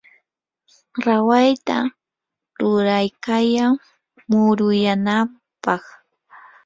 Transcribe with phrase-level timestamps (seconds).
[1.05, 1.77] rawayta
[2.59, 3.73] ruraykayan
[4.29, 5.83] muruyanampaq.